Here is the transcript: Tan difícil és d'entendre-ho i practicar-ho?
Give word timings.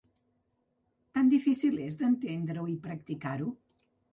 Tan 1.17 1.29
difícil 1.33 1.77
és 1.89 1.99
d'entendre-ho 2.01 2.67
i 2.73 2.77
practicar-ho? 2.89 3.53